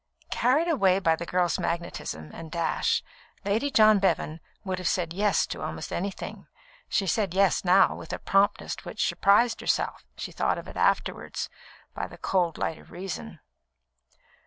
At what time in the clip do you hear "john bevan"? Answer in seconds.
3.69-4.39